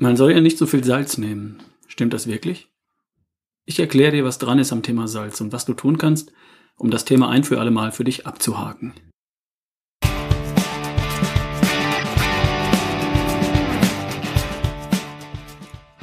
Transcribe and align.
Man 0.00 0.16
soll 0.16 0.30
ja 0.30 0.40
nicht 0.40 0.58
so 0.58 0.66
viel 0.66 0.84
Salz 0.84 1.18
nehmen. 1.18 1.58
Stimmt 1.88 2.12
das 2.12 2.28
wirklich? 2.28 2.68
Ich 3.64 3.80
erkläre 3.80 4.12
dir, 4.12 4.24
was 4.24 4.38
dran 4.38 4.60
ist 4.60 4.70
am 4.70 4.84
Thema 4.84 5.08
Salz 5.08 5.40
und 5.40 5.50
was 5.50 5.64
du 5.64 5.74
tun 5.74 5.98
kannst, 5.98 6.30
um 6.76 6.92
das 6.92 7.04
Thema 7.04 7.30
ein 7.30 7.42
für 7.42 7.58
alle 7.58 7.72
Mal 7.72 7.90
für 7.90 8.04
dich 8.04 8.24
abzuhaken. 8.24 8.94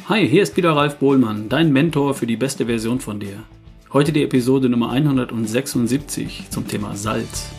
Hi, 0.10 0.28
hier 0.28 0.44
ist 0.44 0.58
wieder 0.58 0.76
Ralf 0.76 0.98
Bohlmann, 0.98 1.48
dein 1.48 1.72
Mentor 1.72 2.16
für 2.16 2.28
die 2.28 2.36
beste 2.36 2.66
Version 2.66 3.00
von 3.00 3.22
dir. 3.22 3.46
Heute 3.94 4.12
die 4.12 4.24
Episode 4.24 4.68
Nummer 4.68 4.90
176 4.90 6.50
zum 6.50 6.68
Thema 6.68 6.98
Salz. 6.98 7.50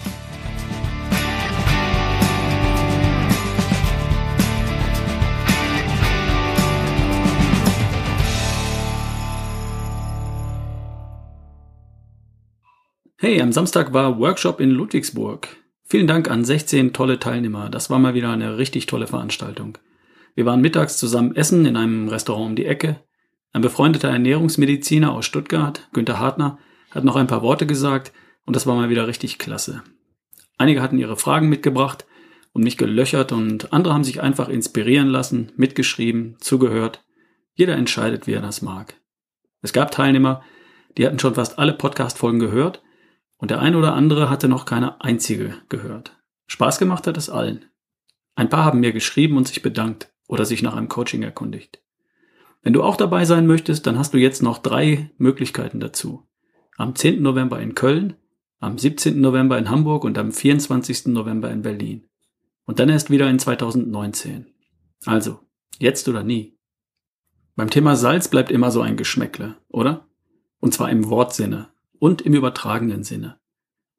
Hey, 13.18 13.40
am 13.40 13.50
Samstag 13.50 13.94
war 13.94 14.18
Workshop 14.18 14.60
in 14.60 14.68
Ludwigsburg. 14.68 15.48
Vielen 15.84 16.06
Dank 16.06 16.30
an 16.30 16.44
16 16.44 16.92
tolle 16.92 17.18
Teilnehmer. 17.18 17.70
Das 17.70 17.88
war 17.88 17.98
mal 17.98 18.12
wieder 18.12 18.28
eine 18.28 18.58
richtig 18.58 18.84
tolle 18.84 19.06
Veranstaltung. 19.06 19.78
Wir 20.34 20.44
waren 20.44 20.60
mittags 20.60 20.98
zusammen 20.98 21.34
essen 21.34 21.64
in 21.64 21.78
einem 21.78 22.08
Restaurant 22.08 22.50
um 22.50 22.56
die 22.56 22.66
Ecke. 22.66 23.00
Ein 23.54 23.62
befreundeter 23.62 24.10
Ernährungsmediziner 24.10 25.12
aus 25.12 25.24
Stuttgart, 25.24 25.88
Günther 25.94 26.18
Hartner, 26.18 26.58
hat 26.90 27.04
noch 27.04 27.16
ein 27.16 27.26
paar 27.26 27.40
Worte 27.40 27.66
gesagt 27.66 28.12
und 28.44 28.54
das 28.54 28.66
war 28.66 28.76
mal 28.76 28.90
wieder 28.90 29.06
richtig 29.06 29.38
klasse. 29.38 29.82
Einige 30.58 30.82
hatten 30.82 30.98
ihre 30.98 31.16
Fragen 31.16 31.48
mitgebracht 31.48 32.04
und 32.52 32.64
mich 32.64 32.76
gelöchert 32.76 33.32
und 33.32 33.72
andere 33.72 33.94
haben 33.94 34.04
sich 34.04 34.20
einfach 34.20 34.50
inspirieren 34.50 35.08
lassen, 35.08 35.52
mitgeschrieben, 35.56 36.36
zugehört. 36.40 37.02
Jeder 37.54 37.76
entscheidet, 37.76 38.26
wie 38.26 38.34
er 38.34 38.42
das 38.42 38.60
mag. 38.60 39.00
Es 39.62 39.72
gab 39.72 39.90
Teilnehmer, 39.90 40.42
die 40.98 41.06
hatten 41.06 41.18
schon 41.18 41.34
fast 41.34 41.58
alle 41.58 41.72
Podcast-Folgen 41.72 42.40
gehört 42.40 42.82
und 43.38 43.50
der 43.50 43.60
ein 43.60 43.74
oder 43.74 43.94
andere 43.94 44.30
hatte 44.30 44.48
noch 44.48 44.64
keine 44.64 45.00
einzige 45.00 45.54
gehört. 45.68 46.16
Spaß 46.46 46.78
gemacht 46.78 47.06
hat 47.06 47.16
es 47.16 47.28
allen. 47.28 47.66
Ein 48.34 48.48
paar 48.48 48.64
haben 48.64 48.80
mir 48.80 48.92
geschrieben 48.92 49.36
und 49.36 49.48
sich 49.48 49.62
bedankt 49.62 50.12
oder 50.28 50.44
sich 50.44 50.62
nach 50.62 50.76
einem 50.76 50.88
Coaching 50.88 51.22
erkundigt. 51.22 51.80
Wenn 52.62 52.72
du 52.72 52.82
auch 52.82 52.96
dabei 52.96 53.24
sein 53.24 53.46
möchtest, 53.46 53.86
dann 53.86 53.98
hast 53.98 54.14
du 54.14 54.18
jetzt 54.18 54.42
noch 54.42 54.58
drei 54.58 55.10
Möglichkeiten 55.18 55.80
dazu. 55.80 56.26
Am 56.76 56.94
10. 56.94 57.22
November 57.22 57.60
in 57.60 57.74
Köln, 57.74 58.16
am 58.58 58.78
17. 58.78 59.20
November 59.20 59.58
in 59.58 59.70
Hamburg 59.70 60.04
und 60.04 60.18
am 60.18 60.32
24. 60.32 61.06
November 61.06 61.50
in 61.50 61.62
Berlin. 61.62 62.06
Und 62.64 62.80
dann 62.80 62.88
erst 62.88 63.10
wieder 63.10 63.30
in 63.30 63.38
2019. 63.38 64.46
Also, 65.04 65.40
jetzt 65.78 66.08
oder 66.08 66.24
nie. 66.24 66.58
Beim 67.54 67.70
Thema 67.70 67.96
Salz 67.96 68.28
bleibt 68.28 68.50
immer 68.50 68.70
so 68.70 68.80
ein 68.80 68.96
Geschmäckle, 68.96 69.56
oder? 69.68 70.06
Und 70.58 70.74
zwar 70.74 70.90
im 70.90 71.08
Wortsinne 71.08 71.68
und 71.98 72.22
im 72.22 72.34
übertragenen 72.34 73.04
Sinne. 73.04 73.38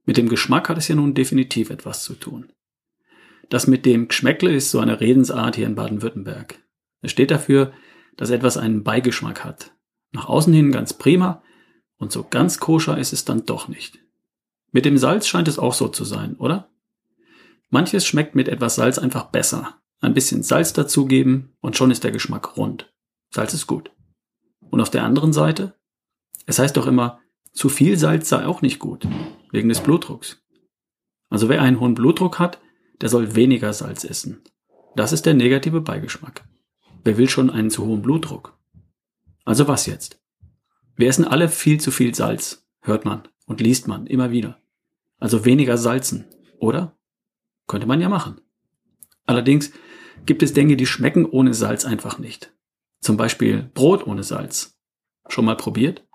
Mit 0.05 0.17
dem 0.17 0.29
Geschmack 0.29 0.69
hat 0.69 0.77
es 0.77 0.87
ja 0.87 0.95
nun 0.95 1.13
definitiv 1.13 1.69
etwas 1.69 2.03
zu 2.03 2.13
tun. 2.15 2.51
Das 3.49 3.67
mit 3.67 3.85
dem 3.85 4.07
Geschmäckle 4.07 4.53
ist 4.53 4.71
so 4.71 4.79
eine 4.79 4.99
Redensart 4.99 5.55
hier 5.55 5.67
in 5.67 5.75
Baden-Württemberg. 5.75 6.59
Es 7.01 7.11
steht 7.11 7.31
dafür, 7.31 7.73
dass 8.15 8.29
etwas 8.29 8.57
einen 8.57 8.83
Beigeschmack 8.83 9.43
hat. 9.43 9.73
Nach 10.11 10.27
außen 10.27 10.53
hin 10.53 10.71
ganz 10.71 10.93
prima 10.93 11.43
und 11.97 12.11
so 12.11 12.23
ganz 12.23 12.59
koscher 12.59 12.97
ist 12.97 13.13
es 13.13 13.25
dann 13.25 13.45
doch 13.45 13.67
nicht. 13.67 13.99
Mit 14.71 14.85
dem 14.85 14.97
Salz 14.97 15.27
scheint 15.27 15.47
es 15.47 15.59
auch 15.59 15.73
so 15.73 15.87
zu 15.87 16.03
sein, 16.03 16.35
oder? 16.35 16.69
Manches 17.69 18.05
schmeckt 18.05 18.35
mit 18.35 18.47
etwas 18.47 18.75
Salz 18.75 18.97
einfach 18.97 19.25
besser. 19.25 19.79
Ein 19.99 20.13
bisschen 20.13 20.43
Salz 20.43 20.73
dazugeben 20.73 21.55
und 21.59 21.75
schon 21.75 21.91
ist 21.91 22.03
der 22.03 22.11
Geschmack 22.11 22.57
rund. 22.57 22.93
Salz 23.31 23.53
ist 23.53 23.67
gut. 23.67 23.91
Und 24.69 24.81
auf 24.81 24.89
der 24.89 25.03
anderen 25.03 25.33
Seite? 25.33 25.75
Es 26.45 26.59
heißt 26.59 26.77
doch 26.77 26.87
immer, 26.87 27.19
zu 27.53 27.69
viel 27.69 27.97
Salz 27.97 28.29
sei 28.29 28.45
auch 28.45 28.61
nicht 28.61 28.79
gut, 28.79 29.07
wegen 29.51 29.69
des 29.69 29.81
Blutdrucks. 29.81 30.41
Also 31.29 31.49
wer 31.49 31.61
einen 31.61 31.79
hohen 31.79 31.95
Blutdruck 31.95 32.39
hat, 32.39 32.59
der 33.01 33.09
soll 33.09 33.35
weniger 33.35 33.73
Salz 33.73 34.03
essen. 34.03 34.41
Das 34.95 35.11
ist 35.11 35.25
der 35.25 35.33
negative 35.33 35.81
Beigeschmack. 35.81 36.47
Wer 37.03 37.17
will 37.17 37.29
schon 37.29 37.49
einen 37.49 37.69
zu 37.69 37.85
hohen 37.85 38.01
Blutdruck? 38.01 38.57
Also 39.45 39.67
was 39.67 39.85
jetzt? 39.85 40.21
Wir 40.95 41.07
essen 41.07 41.25
alle 41.25 41.49
viel 41.49 41.79
zu 41.79 41.91
viel 41.91 42.15
Salz, 42.15 42.67
hört 42.81 43.05
man 43.05 43.27
und 43.45 43.61
liest 43.61 43.87
man 43.87 44.07
immer 44.07 44.31
wieder. 44.31 44.59
Also 45.19 45.45
weniger 45.45 45.77
salzen, 45.77 46.25
oder? 46.59 46.97
Könnte 47.67 47.87
man 47.87 48.01
ja 48.01 48.09
machen. 48.09 48.41
Allerdings 49.25 49.71
gibt 50.25 50.41
es 50.41 50.53
Dinge, 50.53 50.77
die 50.77 50.85
schmecken 50.85 51.25
ohne 51.25 51.53
Salz 51.53 51.85
einfach 51.85 52.17
nicht. 52.17 52.53
Zum 52.99 53.17
Beispiel 53.17 53.69
Brot 53.73 54.07
ohne 54.07 54.23
Salz. 54.23 54.79
Schon 55.27 55.45
mal 55.45 55.57
probiert? 55.57 56.06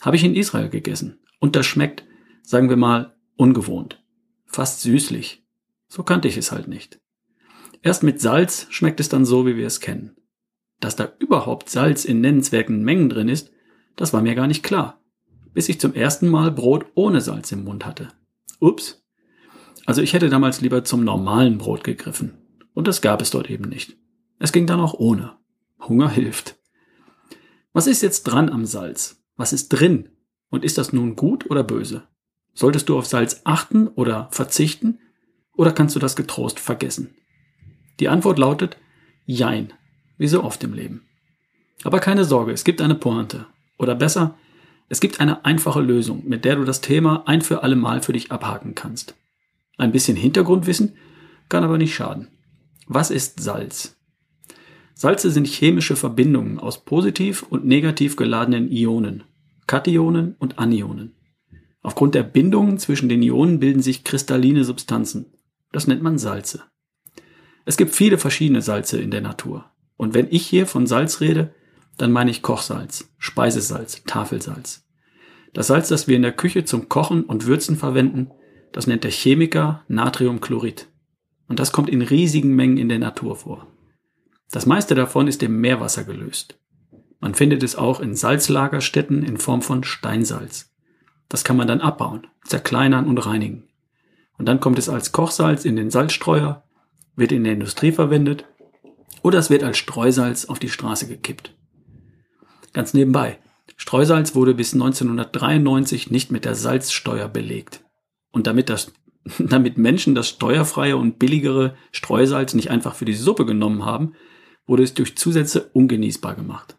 Habe 0.00 0.16
ich 0.16 0.24
in 0.24 0.34
Israel 0.34 0.68
gegessen. 0.68 1.20
Und 1.38 1.56
das 1.56 1.66
schmeckt, 1.66 2.04
sagen 2.42 2.68
wir 2.68 2.76
mal, 2.76 3.16
ungewohnt. 3.36 4.02
Fast 4.46 4.80
süßlich. 4.82 5.44
So 5.88 6.02
kannte 6.02 6.28
ich 6.28 6.36
es 6.36 6.52
halt 6.52 6.68
nicht. 6.68 7.00
Erst 7.82 8.02
mit 8.02 8.20
Salz 8.20 8.66
schmeckt 8.70 9.00
es 9.00 9.08
dann 9.08 9.24
so, 9.24 9.46
wie 9.46 9.56
wir 9.56 9.66
es 9.66 9.80
kennen. 9.80 10.16
Dass 10.80 10.96
da 10.96 11.12
überhaupt 11.18 11.68
Salz 11.68 12.04
in 12.04 12.20
nennenswerten 12.20 12.82
Mengen 12.82 13.08
drin 13.08 13.28
ist, 13.28 13.50
das 13.96 14.12
war 14.12 14.22
mir 14.22 14.34
gar 14.34 14.46
nicht 14.46 14.62
klar. 14.62 15.00
Bis 15.52 15.68
ich 15.68 15.80
zum 15.80 15.94
ersten 15.94 16.28
Mal 16.28 16.50
Brot 16.50 16.86
ohne 16.94 17.20
Salz 17.20 17.52
im 17.52 17.64
Mund 17.64 17.84
hatte. 17.84 18.08
Ups. 18.60 19.04
Also 19.84 20.00
ich 20.00 20.12
hätte 20.12 20.30
damals 20.30 20.60
lieber 20.60 20.84
zum 20.84 21.04
normalen 21.04 21.58
Brot 21.58 21.84
gegriffen. 21.84 22.38
Und 22.74 22.88
das 22.88 23.02
gab 23.02 23.20
es 23.20 23.30
dort 23.30 23.50
eben 23.50 23.68
nicht. 23.68 23.96
Es 24.38 24.52
ging 24.52 24.66
dann 24.66 24.80
auch 24.80 24.94
ohne. 24.94 25.36
Hunger 25.80 26.08
hilft. 26.08 26.56
Was 27.72 27.86
ist 27.86 28.02
jetzt 28.02 28.24
dran 28.24 28.48
am 28.48 28.64
Salz? 28.64 29.21
Was 29.36 29.52
ist 29.52 29.68
drin? 29.68 30.08
Und 30.50 30.64
ist 30.64 30.78
das 30.78 30.92
nun 30.92 31.16
gut 31.16 31.50
oder 31.50 31.64
böse? 31.64 32.06
Solltest 32.54 32.88
du 32.88 32.98
auf 32.98 33.06
Salz 33.06 33.40
achten 33.44 33.88
oder 33.88 34.28
verzichten? 34.30 34.98
Oder 35.56 35.72
kannst 35.72 35.96
du 35.96 36.00
das 36.00 36.16
getrost 36.16 36.60
vergessen? 36.60 37.14
Die 38.00 38.08
Antwort 38.08 38.38
lautet 38.38 38.76
Jein, 39.24 39.72
wie 40.18 40.28
so 40.28 40.42
oft 40.44 40.62
im 40.64 40.74
Leben. 40.74 41.06
Aber 41.84 42.00
keine 42.00 42.24
Sorge, 42.24 42.52
es 42.52 42.64
gibt 42.64 42.80
eine 42.80 42.94
Pointe. 42.94 43.46
Oder 43.78 43.94
besser, 43.94 44.36
es 44.88 45.00
gibt 45.00 45.20
eine 45.20 45.44
einfache 45.44 45.80
Lösung, 45.80 46.22
mit 46.28 46.44
der 46.44 46.56
du 46.56 46.64
das 46.64 46.80
Thema 46.80 47.22
ein 47.26 47.40
für 47.40 47.62
alle 47.62 47.76
Mal 47.76 48.02
für 48.02 48.12
dich 48.12 48.30
abhaken 48.30 48.74
kannst. 48.74 49.14
Ein 49.78 49.92
bisschen 49.92 50.16
Hintergrundwissen 50.16 50.96
kann 51.48 51.64
aber 51.64 51.78
nicht 51.78 51.94
schaden. 51.94 52.28
Was 52.86 53.10
ist 53.10 53.40
Salz? 53.40 53.96
Salze 54.94 55.30
sind 55.30 55.46
chemische 55.46 55.96
Verbindungen 55.96 56.58
aus 56.58 56.84
positiv 56.84 57.42
und 57.42 57.64
negativ 57.64 58.16
geladenen 58.16 58.70
Ionen. 58.70 59.24
Kationen 59.66 60.36
und 60.38 60.58
Anionen. 60.58 61.14
Aufgrund 61.82 62.14
der 62.14 62.22
Bindungen 62.22 62.78
zwischen 62.78 63.08
den 63.08 63.22
Ionen 63.22 63.58
bilden 63.58 63.82
sich 63.82 64.04
kristalline 64.04 64.64
Substanzen. 64.64 65.26
Das 65.72 65.86
nennt 65.86 66.02
man 66.02 66.18
Salze. 66.18 66.62
Es 67.64 67.76
gibt 67.76 67.94
viele 67.94 68.18
verschiedene 68.18 68.62
Salze 68.62 69.00
in 69.00 69.10
der 69.10 69.20
Natur. 69.20 69.64
Und 69.96 70.14
wenn 70.14 70.28
ich 70.30 70.46
hier 70.46 70.66
von 70.66 70.86
Salz 70.86 71.20
rede, 71.20 71.54
dann 71.96 72.12
meine 72.12 72.30
ich 72.30 72.42
Kochsalz, 72.42 73.08
Speisesalz, 73.18 74.02
Tafelsalz. 74.04 74.84
Das 75.52 75.66
Salz, 75.66 75.88
das 75.88 76.08
wir 76.08 76.16
in 76.16 76.22
der 76.22 76.32
Küche 76.32 76.64
zum 76.64 76.88
Kochen 76.88 77.24
und 77.24 77.46
Würzen 77.46 77.76
verwenden, 77.76 78.30
das 78.72 78.86
nennt 78.86 79.04
der 79.04 79.10
Chemiker 79.10 79.84
Natriumchlorid. 79.88 80.88
Und 81.48 81.58
das 81.58 81.72
kommt 81.72 81.90
in 81.90 82.02
riesigen 82.02 82.54
Mengen 82.54 82.78
in 82.78 82.88
der 82.88 82.98
Natur 82.98 83.36
vor. 83.36 83.66
Das 84.52 84.66
meiste 84.66 84.94
davon 84.94 85.26
ist 85.26 85.42
im 85.42 85.60
Meerwasser 85.60 86.04
gelöst. 86.04 86.58
Man 87.20 87.34
findet 87.34 87.62
es 87.62 87.74
auch 87.74 88.00
in 88.00 88.14
Salzlagerstätten 88.14 89.24
in 89.24 89.38
Form 89.38 89.62
von 89.62 89.82
Steinsalz. 89.82 90.70
Das 91.28 91.42
kann 91.42 91.56
man 91.56 91.66
dann 91.66 91.80
abbauen, 91.80 92.26
zerkleinern 92.44 93.06
und 93.06 93.18
reinigen. 93.18 93.64
Und 94.36 94.46
dann 94.46 94.60
kommt 94.60 94.78
es 94.78 94.90
als 94.90 95.12
Kochsalz 95.12 95.64
in 95.64 95.76
den 95.76 95.90
Salzstreuer, 95.90 96.64
wird 97.16 97.32
in 97.32 97.44
der 97.44 97.54
Industrie 97.54 97.92
verwendet 97.92 98.44
oder 99.22 99.38
es 99.38 99.48
wird 99.48 99.62
als 99.62 99.78
Streusalz 99.78 100.44
auf 100.44 100.58
die 100.58 100.68
Straße 100.68 101.08
gekippt. 101.08 101.54
Ganz 102.74 102.92
nebenbei, 102.92 103.38
Streusalz 103.76 104.34
wurde 104.34 104.54
bis 104.54 104.74
1993 104.74 106.10
nicht 106.10 106.30
mit 106.30 106.44
der 106.44 106.54
Salzsteuer 106.54 107.28
belegt. 107.28 107.84
Und 108.30 108.46
damit, 108.46 108.68
das, 108.68 108.92
damit 109.38 109.78
Menschen 109.78 110.14
das 110.14 110.28
steuerfreie 110.28 110.98
und 110.98 111.18
billigere 111.18 111.74
Streusalz 111.90 112.52
nicht 112.52 112.70
einfach 112.70 112.94
für 112.94 113.06
die 113.06 113.14
Suppe 113.14 113.46
genommen 113.46 113.86
haben, 113.86 114.12
wurde 114.66 114.82
es 114.82 114.94
durch 114.94 115.16
Zusätze 115.16 115.70
ungenießbar 115.72 116.34
gemacht. 116.34 116.76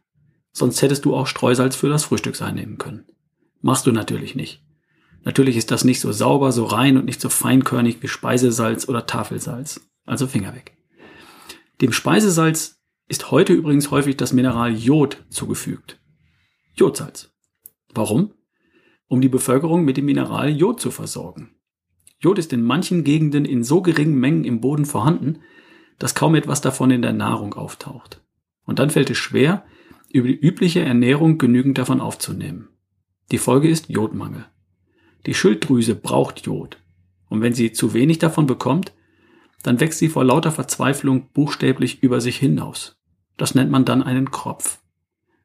Sonst 0.52 0.82
hättest 0.82 1.06
du 1.06 1.16
auch 1.16 1.28
Streusalz 1.28 1.76
für 1.76 1.90
das 1.90 2.06
Frühstück 2.06 2.40
einnehmen 2.42 2.78
können. 2.78 3.06
Machst 3.62 3.88
du 3.88 3.92
natürlich 3.92 4.36
nicht. 4.36 4.64
Natürlich 5.24 5.56
ist 5.56 5.72
das 5.72 5.84
nicht 5.84 6.00
so 6.00 6.12
sauber, 6.12 6.52
so 6.52 6.66
rein 6.66 6.98
und 6.98 7.06
nicht 7.06 7.22
so 7.22 7.30
feinkörnig 7.30 8.02
wie 8.02 8.08
Speisesalz 8.08 8.88
oder 8.90 9.06
Tafelsalz. 9.06 9.90
Also 10.06 10.28
Finger 10.28 10.54
weg. 10.54 10.78
Dem 11.82 11.94
Speisesalz 11.94 12.82
ist 13.08 13.32
heute 13.32 13.54
übrigens 13.54 13.90
häufig 13.90 14.18
das 14.18 14.34
Mineral 14.34 14.74
Jod 14.74 15.24
zugefügt. 15.30 16.00
Jodsalz. 16.76 17.34
Warum? 17.94 18.34
Um 19.08 19.22
die 19.22 19.30
Bevölkerung 19.30 19.86
mit 19.86 19.98
dem 19.98 20.06
Mineral 20.06 20.50
Jod 20.50 20.80
zu 20.80 20.92
versorgen. 20.92 21.56
Jod 22.20 22.40
ist 22.40 22.54
in 22.54 22.64
manchen 22.64 23.04
Gegenden 23.04 23.46
in 23.46 23.64
so 23.64 23.82
geringen 23.82 24.20
Mengen 24.20 24.46
im 24.46 24.62
Boden 24.62 24.86
vorhanden, 24.86 25.42
dass 26.00 26.16
kaum 26.16 26.36
etwas 26.36 26.62
davon 26.62 26.92
in 26.92 27.02
der 27.02 27.14
Nahrung 27.14 27.54
auftaucht. 27.54 28.22
Und 28.66 28.80
dann 28.80 28.90
fällt 28.90 29.10
es 29.10 29.18
schwer, 29.18 29.66
über 30.12 30.28
die 30.28 30.40
übliche 30.40 30.82
Ernährung 30.82 31.38
genügend 31.38 31.78
davon 31.78 32.00
aufzunehmen. 32.00 32.70
Die 33.32 33.38
Folge 33.38 33.68
ist 33.68 33.90
Jodmangel. 33.90 34.46
Die 35.26 35.34
Schilddrüse 35.34 35.96
braucht 35.96 36.46
Jod. 36.46 36.78
Und 37.30 37.42
wenn 37.42 37.54
sie 37.54 37.72
zu 37.72 37.94
wenig 37.94 38.20
davon 38.20 38.46
bekommt, 38.46 38.94
dann 39.64 39.80
wächst 39.80 40.00
sie 40.00 40.10
vor 40.10 40.24
lauter 40.24 40.52
Verzweiflung 40.52 41.30
buchstäblich 41.34 42.04
über 42.04 42.22
sich 42.22 42.38
hinaus. 42.38 43.02
Das 43.38 43.56
nennt 43.56 43.72
man 43.72 43.86
dann 43.86 44.04
einen 44.04 44.30
Kropf. 44.30 44.80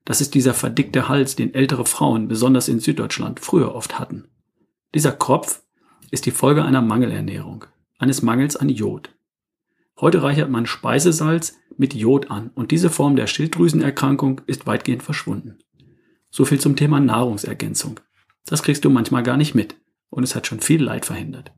Das 0.04 0.20
ist 0.20 0.34
dieser 0.34 0.54
verdickte 0.54 1.08
Hals, 1.08 1.36
den 1.36 1.54
ältere 1.54 1.86
Frauen, 1.86 2.28
besonders 2.28 2.68
in 2.68 2.80
Süddeutschland, 2.80 3.40
früher 3.40 3.74
oft 3.74 3.98
hatten. 3.98 4.28
Dieser 4.94 5.12
Kropf 5.12 5.62
ist 6.10 6.26
die 6.26 6.30
Folge 6.30 6.64
einer 6.64 6.82
Mangelernährung, 6.82 7.66
eines 7.98 8.22
Mangels 8.22 8.56
an 8.56 8.68
Jod. 8.68 9.10
Heute 10.00 10.22
reichert 10.22 10.48
man 10.48 10.66
Speisesalz 10.66 11.56
mit 11.76 11.92
Jod 11.92 12.30
an 12.30 12.50
und 12.54 12.70
diese 12.70 12.88
Form 12.88 13.16
der 13.16 13.26
Schilddrüsenerkrankung 13.26 14.42
ist 14.46 14.66
weitgehend 14.66 15.02
verschwunden. 15.02 15.58
So 16.30 16.44
viel 16.44 16.60
zum 16.60 16.76
Thema 16.76 17.00
Nahrungsergänzung. 17.00 17.98
Das 18.46 18.62
kriegst 18.62 18.84
du 18.84 18.90
manchmal 18.90 19.24
gar 19.24 19.36
nicht 19.36 19.56
mit 19.56 19.76
und 20.10 20.22
es 20.22 20.36
hat 20.36 20.46
schon 20.46 20.60
viel 20.60 20.82
Leid 20.82 21.04
verhindert. 21.04 21.52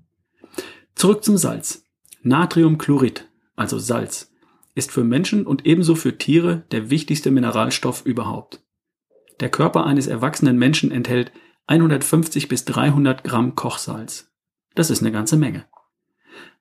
Zurück 0.95 1.23
zum 1.23 1.37
Salz. 1.37 1.85
Natriumchlorid, 2.23 3.29
also 3.57 3.79
Salz, 3.79 4.33
ist 4.75 4.91
für 4.91 5.05
Menschen 5.05 5.47
und 5.47 5.67
ebenso 5.67 5.95
für 5.95 6.17
Tiere 6.17 6.65
der 6.71 6.89
wichtigste 6.91 7.31
Mineralstoff 7.31 8.07
überhaupt. 8.07 8.63
Der 9.41 9.51
Körper 9.51 9.85
eines 9.85 10.07
erwachsenen 10.07 10.59
Menschen 10.59 10.91
enthält 10.91 11.33
150 11.67 12.49
bis 12.49 12.65
300 12.65 13.23
Gramm 13.23 13.55
Kochsalz. 13.55 14.33
Das 14.75 14.91
ist 14.91 15.03
eine 15.03 15.13
ganze 15.13 15.37
Menge. 15.37 15.67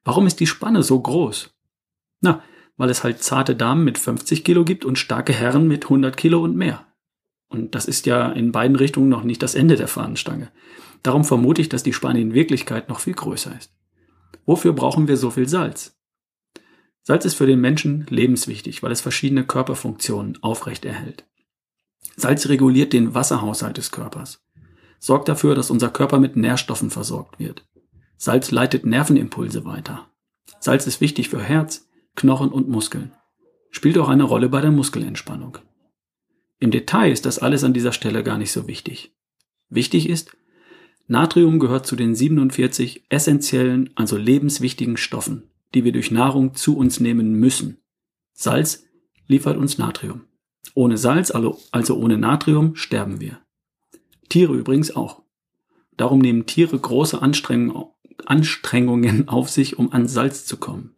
Warum 0.03 0.27
ist 0.27 0.39
die 0.39 0.47
Spanne 0.47 0.83
so 0.83 0.99
groß? 0.99 1.53
Na, 2.21 2.43
weil 2.77 2.89
es 2.89 3.03
halt 3.03 3.23
zarte 3.23 3.55
Damen 3.55 3.83
mit 3.83 3.97
50 3.97 4.43
Kilo 4.43 4.63
gibt 4.63 4.85
und 4.85 4.97
starke 4.97 5.33
Herren 5.33 5.67
mit 5.67 5.85
100 5.85 6.15
Kilo 6.15 6.41
und 6.41 6.55
mehr. 6.55 6.85
Und 7.49 7.75
das 7.75 7.85
ist 7.85 8.05
ja 8.05 8.31
in 8.31 8.51
beiden 8.51 8.75
Richtungen 8.75 9.09
noch 9.09 9.23
nicht 9.23 9.41
das 9.41 9.55
Ende 9.55 9.75
der 9.75 9.87
Fahnenstange. 9.87 10.51
Darum 11.03 11.23
vermute 11.23 11.61
ich, 11.61 11.69
dass 11.69 11.83
die 11.83 11.93
Spanne 11.93 12.21
in 12.21 12.33
Wirklichkeit 12.33 12.89
noch 12.89 12.99
viel 12.99 13.13
größer 13.13 13.55
ist. 13.57 13.73
Wofür 14.45 14.73
brauchen 14.73 15.07
wir 15.07 15.17
so 15.17 15.31
viel 15.31 15.47
Salz? 15.47 15.97
Salz 17.01 17.25
ist 17.25 17.35
für 17.35 17.47
den 17.47 17.59
Menschen 17.59 18.05
lebenswichtig, 18.09 18.83
weil 18.83 18.91
es 18.91 19.01
verschiedene 19.01 19.43
Körperfunktionen 19.43 20.41
aufrechterhält. 20.43 21.25
Salz 22.15 22.47
reguliert 22.49 22.93
den 22.93 23.13
Wasserhaushalt 23.13 23.77
des 23.77 23.91
Körpers, 23.91 24.45
sorgt 24.99 25.27
dafür, 25.27 25.55
dass 25.55 25.71
unser 25.71 25.89
Körper 25.89 26.19
mit 26.19 26.35
Nährstoffen 26.35 26.91
versorgt 26.91 27.39
wird. 27.39 27.65
Salz 28.17 28.51
leitet 28.51 28.85
Nervenimpulse 28.85 29.65
weiter. 29.65 30.07
Salz 30.59 30.85
ist 30.85 31.01
wichtig 31.01 31.29
für 31.29 31.41
Herz, 31.41 31.88
Knochen 32.19 32.49
und 32.49 32.67
Muskeln. 32.67 33.13
Spielt 33.71 33.97
auch 33.97 34.09
eine 34.09 34.23
Rolle 34.23 34.49
bei 34.49 34.59
der 34.59 34.71
Muskelentspannung. 34.71 35.59
Im 36.59 36.69
Detail 36.69 37.13
ist 37.13 37.25
das 37.25 37.39
alles 37.39 37.63
an 37.63 37.73
dieser 37.73 37.93
Stelle 37.93 38.23
gar 38.23 38.37
nicht 38.37 38.51
so 38.51 38.67
wichtig. 38.67 39.15
Wichtig 39.69 40.09
ist, 40.09 40.35
Natrium 41.07 41.59
gehört 41.59 41.87
zu 41.87 41.95
den 41.95 42.15
47 42.15 43.05
essentiellen, 43.07 43.91
also 43.95 44.17
lebenswichtigen 44.17 44.97
Stoffen, 44.97 45.49
die 45.73 45.85
wir 45.85 45.93
durch 45.93 46.11
Nahrung 46.11 46.55
zu 46.55 46.75
uns 46.75 46.99
nehmen 46.99 47.35
müssen. 47.35 47.77
Salz 48.33 48.83
liefert 49.27 49.55
uns 49.55 49.77
Natrium. 49.77 50.25
Ohne 50.75 50.97
Salz, 50.97 51.31
also 51.31 51.95
ohne 51.95 52.17
Natrium, 52.17 52.75
sterben 52.75 53.21
wir. 53.21 53.39
Tiere 54.27 54.55
übrigens 54.55 54.93
auch. 54.93 55.21
Darum 55.95 56.19
nehmen 56.19 56.45
Tiere 56.45 56.77
große 56.77 57.21
Anstrengungen 57.21 59.29
auf 59.29 59.49
sich, 59.49 59.79
um 59.79 59.93
an 59.93 60.09
Salz 60.09 60.45
zu 60.45 60.57
kommen. 60.57 60.95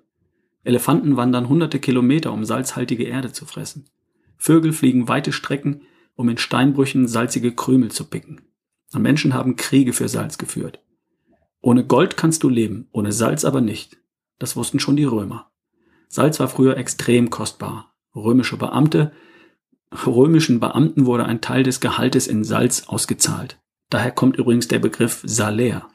Elefanten 0.64 1.18
wandern 1.18 1.50
hunderte 1.50 1.80
Kilometer, 1.80 2.32
um 2.32 2.46
salzhaltige 2.46 3.04
Erde 3.04 3.32
zu 3.32 3.46
fressen. 3.46 3.90
Vögel 4.38 4.74
fliegen 4.74 5.08
weite 5.08 5.32
Strecken, 5.32 5.82
um 6.16 6.30
in 6.30 6.38
Steinbrüchen 6.38 7.08
salzige 7.08 7.54
Krümel 7.54 7.92
zu 7.92 8.06
picken. 8.06 8.42
Und 8.94 9.02
Menschen 9.02 9.34
haben 9.34 9.56
Kriege 9.56 9.94
für 9.94 10.08
Salz 10.08 10.38
geführt. 10.38 10.84
Ohne 11.62 11.86
Gold 11.86 12.18
kannst 12.18 12.44
du 12.44 12.50
leben, 12.50 12.88
ohne 12.92 13.12
Salz 13.12 13.46
aber 13.46 13.62
nicht. 13.62 13.98
Das 14.40 14.56
wussten 14.56 14.80
schon 14.80 14.96
die 14.96 15.06
Römer. 15.06 15.52
Salz 16.08 16.40
war 16.40 16.48
früher 16.48 16.78
extrem 16.78 17.30
kostbar. 17.30 17.94
Römische 18.16 18.58
Beamte, 18.58 19.14
römischen 20.06 20.60
Beamten 20.60 21.06
wurde 21.06 21.26
ein 21.26 21.42
Teil 21.42 21.64
des 21.64 21.80
Gehaltes 21.80 22.28
in 22.28 22.44
Salz 22.44 22.88
ausgezahlt. 22.88 23.60
Daher 23.90 24.12
kommt 24.12 24.38
übrigens 24.38 24.68
der 24.68 24.80
Begriff 24.80 25.22
Salär. 25.24 25.88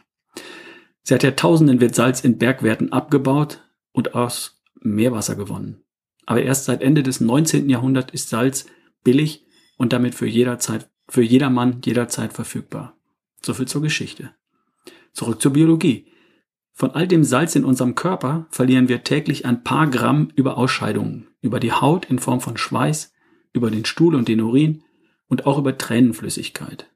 Seit 1.03 1.23
Jahrtausenden 1.23 1.81
wird 1.81 1.95
Salz 1.95 2.21
in 2.21 2.39
Bergwerten 2.39 2.93
abgebaut 2.93 3.63
und 3.93 4.15
aus 4.15 4.56
Meerwasser 4.94 5.37
gewonnen. 5.37 5.83
Aber 6.27 6.43
erst 6.43 6.65
seit 6.65 6.83
Ende 6.83 7.03
des 7.03 7.21
19. 7.21 7.69
Jahrhunderts 7.69 8.12
ist 8.12 8.29
Salz 8.29 8.67
billig 9.05 9.47
und 9.77 9.93
damit 9.93 10.15
für 10.15 10.27
jederzeit 10.27 10.91
für 11.09 11.23
jedermann 11.23 11.81
jederzeit 11.85 12.33
verfügbar. 12.33 12.99
So 13.44 13.55
viel 13.55 13.67
zur 13.67 13.83
Geschichte. 13.83 14.35
Zurück 15.12 15.41
zur 15.41 15.53
Biologie. 15.53 16.06
Von 16.73 16.91
all 16.91 17.09
dem 17.09 17.25
Salz 17.25 17.55
in 17.55 17.65
unserem 17.65 17.94
Körper 17.94 18.47
verlieren 18.50 18.88
wir 18.88 19.05
täglich 19.05 19.47
ein 19.47 19.62
paar 19.65 19.88
Gramm 19.88 20.29
über 20.35 20.59
Ausscheidungen, 20.59 21.29
über 21.41 21.61
die 21.61 21.73
Haut 21.73 22.06
in 22.06 22.19
Form 22.19 22.41
von 22.41 22.56
Schweiß, 22.56 23.15
über 23.53 23.71
den 23.71 23.85
Stuhl 23.85 24.15
und 24.15 24.29
den 24.29 24.41
Urin 24.41 24.82
und 25.29 25.47
auch 25.47 25.59
über 25.59 25.79
Tränenflüssigkeit. 25.79 26.91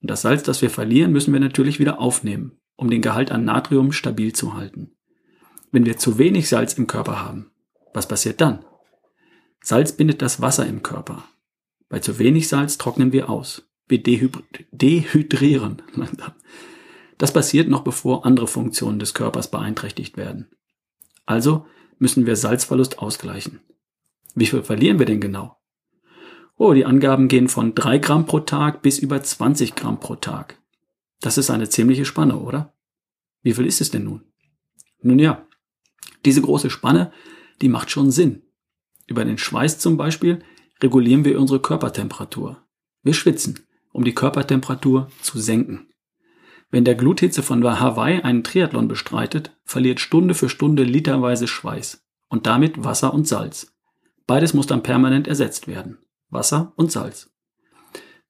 Und 0.00 0.10
das 0.10 0.22
Salz, 0.22 0.44
das 0.44 0.62
wir 0.62 0.70
verlieren, 0.70 1.12
müssen 1.12 1.32
wir 1.32 1.40
natürlich 1.40 1.80
wieder 1.80 1.98
aufnehmen, 1.98 2.52
um 2.76 2.90
den 2.90 3.02
Gehalt 3.02 3.32
an 3.32 3.44
Natrium 3.44 3.90
stabil 3.90 4.32
zu 4.32 4.54
halten. 4.54 4.95
Wenn 5.72 5.86
wir 5.86 5.96
zu 5.96 6.18
wenig 6.18 6.48
Salz 6.48 6.74
im 6.74 6.86
Körper 6.86 7.22
haben, 7.22 7.50
was 7.92 8.08
passiert 8.08 8.40
dann? 8.40 8.64
Salz 9.62 9.92
bindet 9.92 10.22
das 10.22 10.40
Wasser 10.40 10.66
im 10.66 10.82
Körper. 10.82 11.24
Bei 11.88 11.98
zu 11.98 12.18
wenig 12.18 12.48
Salz 12.48 12.78
trocknen 12.78 13.12
wir 13.12 13.30
aus. 13.30 13.68
Wir 13.88 14.02
dehydrieren. 14.02 15.82
Das 17.18 17.32
passiert 17.32 17.68
noch 17.70 17.80
bevor 17.80 18.26
andere 18.26 18.46
Funktionen 18.46 18.98
des 18.98 19.14
Körpers 19.14 19.50
beeinträchtigt 19.50 20.18
werden. 20.18 20.50
Also 21.24 21.66
müssen 21.98 22.26
wir 22.26 22.36
Salzverlust 22.36 22.98
ausgleichen. 22.98 23.60
Wie 24.34 24.44
viel 24.44 24.62
verlieren 24.62 24.98
wir 24.98 25.06
denn 25.06 25.20
genau? 25.22 25.56
Oh, 26.58 26.74
die 26.74 26.84
Angaben 26.84 27.28
gehen 27.28 27.48
von 27.48 27.74
3 27.74 27.98
Gramm 27.98 28.26
pro 28.26 28.40
Tag 28.40 28.82
bis 28.82 28.98
über 28.98 29.22
20 29.22 29.74
Gramm 29.74 29.98
pro 29.98 30.16
Tag. 30.16 30.58
Das 31.20 31.38
ist 31.38 31.50
eine 31.50 31.68
ziemliche 31.68 32.04
Spanne, 32.04 32.38
oder? 32.38 32.74
Wie 33.42 33.54
viel 33.54 33.66
ist 33.66 33.80
es 33.80 33.90
denn 33.90 34.04
nun? 34.04 34.22
Nun 35.00 35.18
ja, 35.18 35.46
diese 36.24 36.42
große 36.42 36.70
Spanne, 36.70 37.12
die 37.62 37.68
macht 37.68 37.90
schon 37.90 38.10
Sinn. 38.10 38.42
Über 39.06 39.24
den 39.24 39.38
Schweiß 39.38 39.78
zum 39.78 39.96
Beispiel 39.96 40.40
regulieren 40.82 41.24
wir 41.24 41.40
unsere 41.40 41.60
Körpertemperatur. 41.60 42.62
Wir 43.02 43.14
schwitzen, 43.14 43.60
um 43.92 44.04
die 44.04 44.14
Körpertemperatur 44.14 45.08
zu 45.22 45.38
senken. 45.38 45.88
Wenn 46.70 46.84
der 46.84 46.96
Gluthitze 46.96 47.42
von 47.42 47.62
Hawaii 47.64 48.20
einen 48.20 48.42
Triathlon 48.42 48.88
bestreitet, 48.88 49.56
verliert 49.64 50.00
Stunde 50.00 50.34
für 50.34 50.48
Stunde 50.48 50.82
literweise 50.82 51.46
Schweiß 51.46 52.04
und 52.28 52.46
damit 52.46 52.82
Wasser 52.82 53.14
und 53.14 53.28
Salz. 53.28 53.72
Beides 54.26 54.52
muss 54.52 54.66
dann 54.66 54.82
permanent 54.82 55.28
ersetzt 55.28 55.68
werden. 55.68 55.98
Wasser 56.28 56.72
und 56.76 56.90
Salz. 56.90 57.30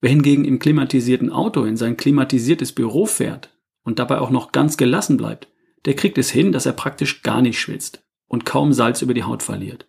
Wer 0.00 0.11
hingegen 0.11 0.44
im 0.44 0.58
klimatisierten 0.58 1.32
Auto 1.32 1.64
in 1.64 1.78
sein 1.78 1.96
klimatisiertes 1.96 2.73
Büro 2.73 3.06
fährt 3.06 3.56
und 3.82 3.99
dabei 3.99 4.18
auch 4.18 4.30
noch 4.30 4.52
ganz 4.52 4.76
gelassen 4.76 5.16
bleibt, 5.16 5.49
der 5.87 5.95
kriegt 5.95 6.19
es 6.19 6.31
hin, 6.31 6.52
dass 6.52 6.66
er 6.66 6.73
praktisch 6.73 7.23
gar 7.23 7.40
nicht 7.40 7.59
schwitzt 7.59 8.02
und 8.28 8.45
kaum 8.45 8.73
Salz 8.73 9.02
über 9.02 9.14
die 9.14 9.25
Haut 9.25 9.43
verliert. 9.43 9.88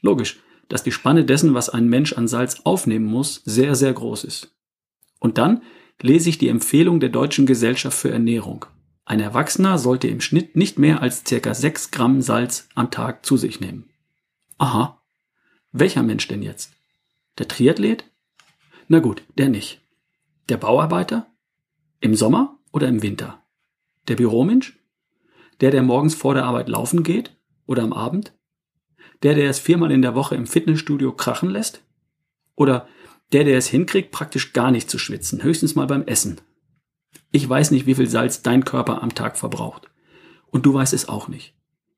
Logisch, 0.00 0.40
dass 0.68 0.82
die 0.82 0.92
Spanne 0.92 1.24
dessen, 1.24 1.54
was 1.54 1.70
ein 1.70 1.88
Mensch 1.88 2.12
an 2.12 2.28
Salz 2.28 2.60
aufnehmen 2.64 3.06
muss, 3.06 3.42
sehr, 3.44 3.74
sehr 3.74 3.92
groß 3.92 4.24
ist. 4.24 4.54
Und 5.20 5.38
dann 5.38 5.62
lese 6.02 6.28
ich 6.28 6.38
die 6.38 6.48
Empfehlung 6.48 7.00
der 7.00 7.08
Deutschen 7.08 7.46
Gesellschaft 7.46 7.96
für 7.96 8.10
Ernährung. 8.10 8.66
Ein 9.06 9.20
Erwachsener 9.20 9.78
sollte 9.78 10.08
im 10.08 10.20
Schnitt 10.20 10.56
nicht 10.56 10.78
mehr 10.78 11.02
als 11.02 11.22
circa 11.26 11.54
6 11.54 11.90
Gramm 11.90 12.22
Salz 12.22 12.68
am 12.74 12.90
Tag 12.90 13.24
zu 13.24 13.36
sich 13.36 13.60
nehmen. 13.60 13.90
Aha. 14.58 15.02
Welcher 15.72 16.02
Mensch 16.02 16.26
denn 16.28 16.42
jetzt? 16.42 16.72
Der 17.38 17.48
Triathlet? 17.48 18.04
Na 18.88 19.00
gut, 19.00 19.22
der 19.36 19.48
nicht. 19.48 19.80
Der 20.48 20.56
Bauarbeiter? 20.56 21.26
Im 22.00 22.14
Sommer 22.14 22.58
oder 22.72 22.88
im 22.88 23.02
Winter? 23.02 23.42
Der 24.08 24.16
Büromensch? 24.16 24.78
Der, 25.60 25.70
der 25.70 25.82
morgens 25.82 26.14
vor 26.14 26.34
der 26.34 26.44
Arbeit 26.44 26.68
laufen 26.68 27.02
geht? 27.02 27.36
Oder 27.66 27.82
am 27.82 27.92
Abend? 27.92 28.32
Der, 29.22 29.34
der 29.34 29.48
es 29.48 29.58
viermal 29.58 29.90
in 29.90 30.02
der 30.02 30.14
Woche 30.14 30.34
im 30.34 30.46
Fitnessstudio 30.46 31.12
krachen 31.12 31.50
lässt? 31.50 31.82
Oder 32.56 32.88
der, 33.32 33.44
der 33.44 33.58
es 33.58 33.68
hinkriegt, 33.68 34.10
praktisch 34.10 34.52
gar 34.52 34.70
nicht 34.70 34.90
zu 34.90 34.98
schwitzen, 34.98 35.42
höchstens 35.42 35.74
mal 35.74 35.86
beim 35.86 36.02
Essen? 36.02 36.40
Ich 37.32 37.48
weiß 37.48 37.70
nicht, 37.70 37.86
wie 37.86 37.94
viel 37.94 38.08
Salz 38.08 38.42
dein 38.42 38.64
Körper 38.64 39.02
am 39.02 39.14
Tag 39.14 39.36
verbraucht. 39.36 39.88
Und 40.50 40.66
du 40.66 40.74
weißt 40.74 40.92
es 40.92 41.08
auch 41.08 41.28
nicht. 41.28 41.54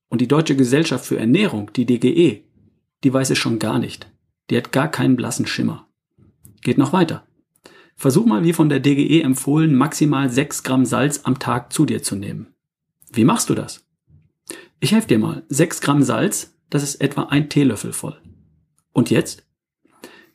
Und 0.09 0.21
die 0.21 0.29
Deutsche 0.29 0.57
Gesellschaft 0.57 1.05
für 1.05 1.19
Ernährung, 1.19 1.71
die 1.75 1.85
DGE, 1.85 2.45
die 3.05 3.13
weiß 3.13 3.31
es 3.31 3.39
schon 3.39 3.59
gar 3.59 3.79
nicht. 3.79 4.11
Die 4.51 4.57
hat 4.57 4.73
gar 4.73 4.89
keinen 4.89 5.17
blassen 5.17 5.47
Schimmer. 5.47 5.89
Geht 6.63 6.79
noch 6.79 6.93
weiter. 6.93 7.27
Versuch 7.97 8.27
mal, 8.27 8.45
wie 8.45 8.53
von 8.53 8.69
der 8.69 8.81
DGE 8.81 9.23
empfohlen, 9.23 9.75
maximal 9.75 10.31
6 10.31 10.63
Gramm 10.63 10.85
Salz 10.85 11.21
am 11.25 11.39
Tag 11.39 11.73
zu 11.73 11.87
dir 11.87 12.03
zu 12.03 12.15
nehmen. 12.15 12.56
Wie 13.13 13.25
machst 13.25 13.51
du 13.51 13.55
das? 13.55 13.87
Ich 14.81 14.93
helfe 14.93 15.09
dir 15.09 15.19
mal. 15.19 15.45
6 15.49 15.81
Gramm 15.81 16.03
Salz 16.03 16.57
das 16.71 16.83
ist 16.83 17.01
etwa 17.01 17.25
ein 17.25 17.49
Teelöffel 17.49 17.93
voll. 17.93 18.21
Und 18.93 19.11
jetzt? 19.11 19.47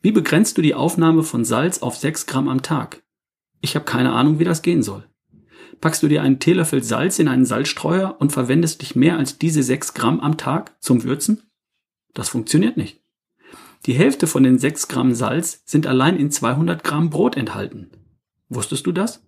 Wie 0.02 0.12
begrenzt 0.12 0.58
du 0.58 0.62
die 0.62 0.74
Aufnahme 0.74 1.24
von 1.24 1.46
Salz 1.46 1.80
auf 1.80 1.98
6 1.98 2.26
Gramm 2.26 2.48
am 2.48 2.64
Tag? 2.64 3.04
Ich 3.60 3.76
habe 3.76 3.86
keine 3.86 4.14
Ahnung, 4.14 4.40
wie 4.40 4.44
das 4.44 4.62
gehen 4.62 4.82
soll. 4.82 5.08
Packst 5.80 6.02
du 6.04 6.08
dir 6.08 6.22
einen 6.22 6.40
Teelöffel 6.40 6.84
Salz 6.84 7.20
in 7.20 7.28
einen 7.28 7.46
Salzstreuer 7.46 8.16
und 8.20 8.32
verwendest 8.32 8.82
dich 8.82 8.96
mehr 8.96 9.18
als 9.18 9.40
diese 9.40 9.62
6 9.62 9.94
Gramm 9.94 10.20
am 10.20 10.38
Tag 10.38 10.76
zum 10.80 11.04
Würzen? 11.04 11.44
Das 12.14 12.30
funktioniert 12.30 12.78
nicht. 12.78 13.02
Die 13.86 13.94
Hälfte 13.94 14.28
von 14.28 14.44
den 14.44 14.60
6 14.60 14.88
Gramm 14.88 15.14
Salz 15.14 15.64
sind 15.66 15.88
allein 15.88 16.18
in 16.18 16.32
200 16.32 16.84
Gramm 16.84 17.10
Brot 17.10 17.36
enthalten. 17.36 17.90
Wusstest 18.48 18.86
du 18.86 18.92
das? 18.92 19.24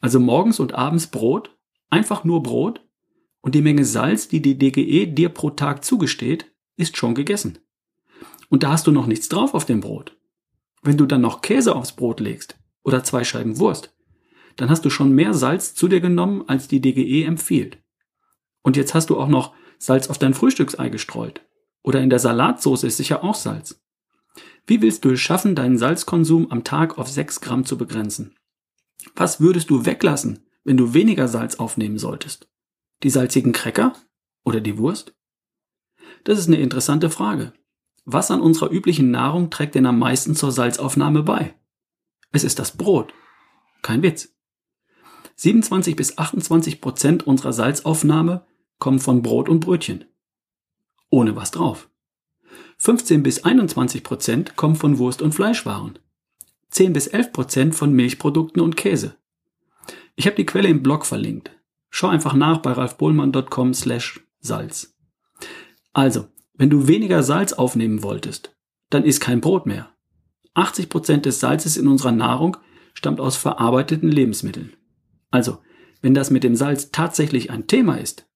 Also 0.00 0.20
morgens 0.20 0.60
und 0.60 0.74
abends 0.74 1.06
Brot, 1.06 1.56
einfach 1.92 2.24
nur 2.24 2.42
Brot, 2.42 2.80
und 3.42 3.54
die 3.54 3.62
Menge 3.62 3.84
Salz, 3.84 4.28
die 4.28 4.40
die 4.40 4.56
DGE 4.56 5.06
dir 5.06 5.28
pro 5.28 5.50
Tag 5.50 5.84
zugesteht, 5.84 6.46
ist 6.76 6.96
schon 6.96 7.14
gegessen. 7.14 7.58
Und 8.48 8.62
da 8.62 8.70
hast 8.70 8.86
du 8.86 8.92
noch 8.92 9.06
nichts 9.06 9.28
drauf 9.28 9.52
auf 9.52 9.64
dem 9.64 9.80
Brot. 9.80 10.16
Wenn 10.82 10.96
du 10.96 11.06
dann 11.06 11.20
noch 11.20 11.42
Käse 11.42 11.74
aufs 11.74 11.92
Brot 11.92 12.20
legst 12.20 12.56
oder 12.84 13.02
zwei 13.02 13.24
Scheiben 13.24 13.58
Wurst, 13.58 13.94
dann 14.56 14.70
hast 14.70 14.84
du 14.84 14.90
schon 14.90 15.12
mehr 15.12 15.34
Salz 15.34 15.74
zu 15.74 15.88
dir 15.88 16.00
genommen, 16.00 16.44
als 16.46 16.68
die 16.68 16.80
DGE 16.80 17.24
empfiehlt. 17.24 17.78
Und 18.62 18.76
jetzt 18.76 18.94
hast 18.94 19.10
du 19.10 19.18
auch 19.18 19.28
noch 19.28 19.54
Salz 19.78 20.08
auf 20.08 20.18
dein 20.18 20.34
Frühstücksei 20.34 20.88
gestreut 20.88 21.42
oder 21.82 22.00
in 22.00 22.10
der 22.10 22.20
Salatsauce 22.20 22.84
ist 22.84 22.96
sicher 22.96 23.24
auch 23.24 23.34
Salz. 23.34 23.80
Wie 24.66 24.80
willst 24.80 25.04
du 25.04 25.10
es 25.10 25.20
schaffen, 25.20 25.56
deinen 25.56 25.78
Salzkonsum 25.78 26.50
am 26.50 26.62
Tag 26.62 26.96
auf 26.98 27.08
6 27.08 27.40
Gramm 27.40 27.64
zu 27.64 27.76
begrenzen? 27.76 28.36
Was 29.16 29.40
würdest 29.40 29.68
du 29.70 29.84
weglassen, 29.84 30.46
wenn 30.64 30.76
du 30.76 30.94
weniger 30.94 31.28
Salz 31.28 31.56
aufnehmen 31.56 31.98
solltest? 31.98 32.48
Die 33.02 33.10
salzigen 33.10 33.52
Cracker 33.52 33.94
oder 34.44 34.60
die 34.60 34.78
Wurst? 34.78 35.14
Das 36.24 36.38
ist 36.38 36.46
eine 36.48 36.58
interessante 36.58 37.10
Frage. 37.10 37.52
Was 38.04 38.30
an 38.30 38.40
unserer 38.40 38.70
üblichen 38.70 39.10
Nahrung 39.10 39.50
trägt 39.50 39.74
denn 39.74 39.86
am 39.86 39.98
meisten 39.98 40.34
zur 40.34 40.52
Salzaufnahme 40.52 41.22
bei? 41.22 41.54
Es 42.32 42.44
ist 42.44 42.58
das 42.58 42.76
Brot. 42.76 43.12
Kein 43.82 44.02
Witz. 44.02 44.34
27 45.36 45.96
bis 45.96 46.18
28 46.18 46.80
Prozent 46.80 47.26
unserer 47.26 47.52
Salzaufnahme 47.52 48.46
kommen 48.78 48.98
von 48.98 49.22
Brot 49.22 49.48
und 49.48 49.60
Brötchen 49.60 50.04
ohne 51.12 51.36
was 51.36 51.52
drauf. 51.52 51.88
15 52.78 53.22
bis 53.22 53.44
21 53.44 54.02
Prozent 54.02 54.56
kommen 54.56 54.74
von 54.74 54.98
Wurst- 54.98 55.22
und 55.22 55.34
Fleischwaren. 55.34 55.98
10 56.70 56.94
bis 56.94 57.06
11 57.06 57.32
Prozent 57.32 57.74
von 57.74 57.92
Milchprodukten 57.92 58.60
und 58.60 58.76
Käse. 58.76 59.16
Ich 60.16 60.26
habe 60.26 60.36
die 60.36 60.46
Quelle 60.46 60.68
im 60.68 60.82
Blog 60.82 61.06
verlinkt. 61.06 61.50
Schau 61.90 62.08
einfach 62.08 62.34
nach 62.34 62.58
bei 62.58 62.72
ralfbohlmann.com 62.72 63.74
slash 63.74 64.20
Salz. 64.40 64.94
Also, 65.92 66.28
wenn 66.54 66.70
du 66.70 66.88
weniger 66.88 67.22
Salz 67.22 67.52
aufnehmen 67.52 68.02
wolltest, 68.02 68.56
dann 68.90 69.04
isst 69.04 69.20
kein 69.20 69.40
Brot 69.40 69.66
mehr. 69.66 69.90
80 70.54 70.88
Prozent 70.88 71.26
des 71.26 71.40
Salzes 71.40 71.76
in 71.76 71.88
unserer 71.88 72.12
Nahrung 72.12 72.56
stammt 72.94 73.20
aus 73.20 73.36
verarbeiteten 73.36 74.10
Lebensmitteln. 74.10 74.74
Also, 75.30 75.58
wenn 76.02 76.14
das 76.14 76.30
mit 76.30 76.44
dem 76.44 76.56
Salz 76.56 76.90
tatsächlich 76.90 77.50
ein 77.50 77.66
Thema 77.66 77.96
ist, 77.96 78.26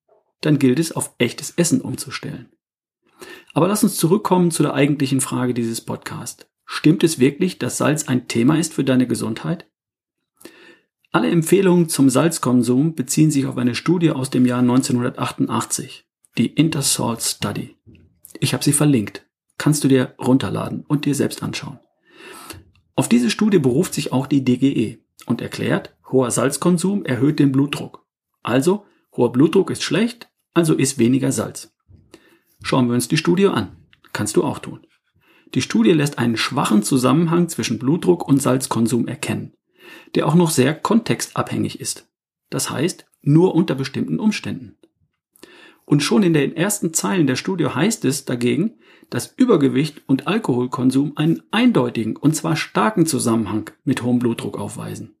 dann 0.41 0.59
gilt 0.59 0.79
es 0.79 0.91
auf 0.91 1.13
echtes 1.17 1.51
Essen 1.51 1.81
umzustellen. 1.81 2.49
Aber 3.53 3.67
lass 3.67 3.83
uns 3.83 3.97
zurückkommen 3.97 4.51
zu 4.51 4.63
der 4.63 4.73
eigentlichen 4.73 5.21
Frage 5.21 5.53
dieses 5.53 5.81
Podcasts. 5.81 6.47
Stimmt 6.65 7.03
es 7.03 7.19
wirklich, 7.19 7.59
dass 7.59 7.77
Salz 7.77 8.07
ein 8.07 8.27
Thema 8.27 8.57
ist 8.57 8.73
für 8.73 8.83
deine 8.83 9.07
Gesundheit? 9.07 9.67
Alle 11.11 11.29
Empfehlungen 11.29 11.87
zum 11.89 12.09
Salzkonsum 12.09 12.93
beziehen 12.93 13.31
sich 13.31 13.45
auf 13.45 13.57
eine 13.57 13.75
Studie 13.75 14.11
aus 14.11 14.29
dem 14.29 14.45
Jahr 14.45 14.59
1988, 14.59 16.05
die 16.37 16.47
Intersalt 16.47 17.21
Study. 17.21 17.77
Ich 18.39 18.53
habe 18.53 18.63
sie 18.63 18.73
verlinkt. 18.73 19.25
Kannst 19.57 19.83
du 19.83 19.87
dir 19.87 20.13
runterladen 20.19 20.83
und 20.87 21.05
dir 21.05 21.15
selbst 21.15 21.41
anschauen. 21.41 21.79
Auf 22.95 23.09
diese 23.09 23.29
Studie 23.29 23.59
beruft 23.59 23.93
sich 23.93 24.11
auch 24.11 24.27
die 24.27 24.43
DGE 24.43 24.99
und 25.25 25.41
erklärt, 25.41 25.95
hoher 26.11 26.29
Salzkonsum 26.29 27.05
erhöht 27.05 27.39
den 27.39 27.51
Blutdruck. 27.51 28.05
Also, 28.43 28.85
hoher 29.15 29.31
Blutdruck 29.31 29.71
ist 29.71 29.83
schlecht, 29.83 30.29
also 30.53 30.75
isst 30.75 30.99
weniger 30.99 31.31
Salz. 31.31 31.73
Schauen 32.61 32.87
wir 32.87 32.95
uns 32.95 33.07
die 33.07 33.17
Studie 33.17 33.47
an. 33.47 33.77
Kannst 34.13 34.35
du 34.35 34.43
auch 34.43 34.59
tun. 34.59 34.85
Die 35.53 35.61
Studie 35.61 35.91
lässt 35.91 36.19
einen 36.19 36.37
schwachen 36.37 36.83
Zusammenhang 36.83 37.49
zwischen 37.49 37.79
Blutdruck 37.79 38.27
und 38.27 38.41
Salzkonsum 38.41 39.07
erkennen, 39.07 39.53
der 40.15 40.27
auch 40.27 40.35
noch 40.35 40.49
sehr 40.49 40.73
kontextabhängig 40.73 41.79
ist. 41.79 42.07
Das 42.49 42.69
heißt, 42.69 43.05
nur 43.21 43.55
unter 43.55 43.75
bestimmten 43.75 44.19
Umständen. 44.19 44.77
Und 45.85 46.03
schon 46.03 46.23
in 46.23 46.33
den 46.33 46.55
ersten 46.55 46.93
Zeilen 46.93 47.27
der 47.27 47.35
Studie 47.37 47.67
heißt 47.67 48.03
es 48.05 48.25
dagegen, 48.25 48.73
dass 49.09 49.33
Übergewicht 49.37 50.01
und 50.05 50.27
Alkoholkonsum 50.27 51.13
einen 51.15 51.43
eindeutigen 51.51 52.17
und 52.17 52.35
zwar 52.35 52.57
starken 52.57 53.05
Zusammenhang 53.05 53.69
mit 53.85 54.03
hohem 54.03 54.19
Blutdruck 54.19 54.59
aufweisen. 54.59 55.15